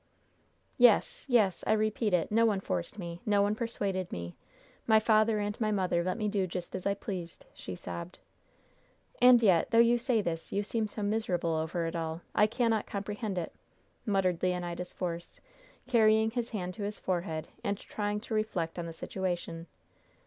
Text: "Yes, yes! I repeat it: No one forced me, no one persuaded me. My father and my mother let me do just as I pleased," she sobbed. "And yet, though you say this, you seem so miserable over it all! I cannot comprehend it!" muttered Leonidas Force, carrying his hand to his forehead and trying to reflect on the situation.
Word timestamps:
"Yes, 0.79 1.25
yes! 1.27 1.63
I 1.67 1.73
repeat 1.73 2.11
it: 2.11 2.31
No 2.31 2.43
one 2.43 2.59
forced 2.59 2.97
me, 2.97 3.21
no 3.23 3.43
one 3.43 3.53
persuaded 3.53 4.11
me. 4.11 4.35
My 4.87 4.99
father 4.99 5.37
and 5.37 5.61
my 5.61 5.71
mother 5.71 6.03
let 6.03 6.17
me 6.17 6.27
do 6.27 6.47
just 6.47 6.73
as 6.73 6.87
I 6.87 6.95
pleased," 6.95 7.45
she 7.53 7.75
sobbed. 7.75 8.17
"And 9.21 9.43
yet, 9.43 9.69
though 9.69 9.77
you 9.77 9.99
say 9.99 10.19
this, 10.23 10.51
you 10.51 10.63
seem 10.63 10.87
so 10.87 11.03
miserable 11.03 11.51
over 11.53 11.85
it 11.85 11.95
all! 11.95 12.21
I 12.33 12.47
cannot 12.47 12.87
comprehend 12.87 13.37
it!" 13.37 13.53
muttered 14.03 14.41
Leonidas 14.41 14.91
Force, 14.91 15.39
carrying 15.85 16.31
his 16.31 16.49
hand 16.49 16.73
to 16.73 16.81
his 16.81 16.97
forehead 16.97 17.49
and 17.63 17.77
trying 17.77 18.19
to 18.21 18.33
reflect 18.33 18.79
on 18.79 18.87
the 18.87 18.93
situation. 18.93 19.67